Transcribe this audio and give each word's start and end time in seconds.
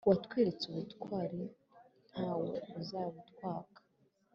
Watweretse 0.07 0.63
ubutwari 0.69 1.41
ntawe 2.11 2.51
uzabutwaka 2.79 3.79